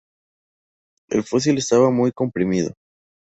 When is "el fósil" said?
1.09-1.59